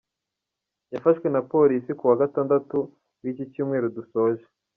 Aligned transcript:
Yafashwe 0.93 1.27
na 1.33 1.41
Polisi 1.51 1.91
ku 1.99 2.03
wa 2.09 2.17
Gatandatu 2.21 2.77
w’iki 3.21 3.43
cyumweru 3.51 3.87
dusoje. 3.97 4.45